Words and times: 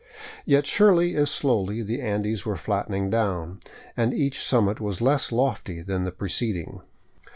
Yet 0.45 0.65
surely, 0.65 1.15
if 1.15 1.29
slowly, 1.29 1.83
the 1.83 2.01
Andes 2.01 2.43
were 2.43 2.57
flattening 2.57 3.11
down, 3.11 3.59
and 3.95 4.15
each 4.15 4.43
sum 4.43 4.65
mit 4.65 4.79
was 4.79 4.99
less 4.99 5.31
lofty 5.31 5.83
than 5.83 6.05
the 6.05 6.11
preceding. 6.11 6.81